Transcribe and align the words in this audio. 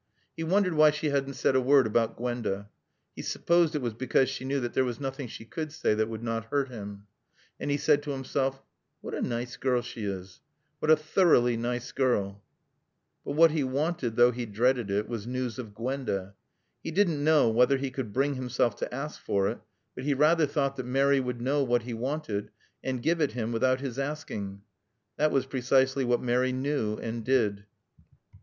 He 0.35 0.43
wondered 0.43 0.73
why 0.73 0.89
she 0.89 1.11
hadn't 1.11 1.35
said 1.35 1.55
a 1.55 1.61
word 1.61 1.85
about 1.85 2.17
Gwenda. 2.17 2.71
He 3.15 3.21
supposed 3.21 3.75
it 3.75 3.83
was 3.83 3.93
because 3.93 4.29
she 4.29 4.43
knew 4.43 4.59
that 4.61 4.73
there 4.73 4.83
was 4.83 4.99
nothing 4.99 5.27
she 5.27 5.45
could 5.45 5.71
say 5.71 5.93
that 5.93 6.09
would 6.09 6.23
not 6.23 6.45
hurt 6.45 6.69
him. 6.69 7.05
And 7.59 7.69
he 7.69 7.77
said 7.77 8.01
to 8.01 8.09
himself, 8.09 8.63
"What 9.01 9.13
a 9.13 9.21
nice 9.21 9.57
girl 9.57 9.83
she 9.83 10.05
is. 10.05 10.41
What 10.79 10.89
a 10.89 10.95
thoroughly 10.95 11.55
nice 11.55 11.91
girl." 11.91 12.41
But 13.23 13.33
what 13.33 13.51
he 13.51 13.63
wanted, 13.63 14.15
though 14.15 14.31
he 14.31 14.47
dreaded 14.47 14.89
it, 14.89 15.07
was 15.07 15.27
news 15.27 15.59
of 15.59 15.75
Gwenda. 15.75 16.33
He 16.81 16.89
didn't 16.89 17.23
know 17.23 17.51
whether 17.51 17.77
he 17.77 17.91
could 17.91 18.11
bring 18.11 18.33
himself 18.33 18.75
to 18.77 18.91
ask 18.91 19.21
for 19.21 19.49
it, 19.49 19.59
but 19.93 20.03
he 20.03 20.15
rather 20.15 20.47
thought 20.47 20.77
that 20.77 20.87
Mary 20.87 21.19
would 21.19 21.41
know 21.41 21.61
what 21.63 21.83
he 21.83 21.93
wanted 21.93 22.49
and 22.83 23.03
give 23.03 23.21
it 23.21 23.33
him 23.33 23.51
without 23.51 23.81
his 23.81 23.99
asking. 23.99 24.63
That 25.17 25.29
was 25.29 25.45
precisely 25.45 26.03
what 26.03 26.23
Mary 26.23 26.51
knew 26.51 26.97
and 26.97 27.23
did. 27.23 27.65